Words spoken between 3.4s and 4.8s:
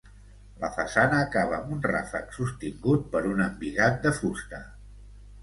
embigat de fusta.